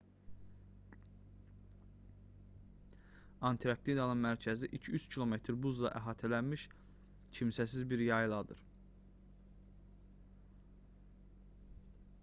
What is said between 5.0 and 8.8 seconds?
km buzla əhatələnmiş kimsəsiz bir yayladır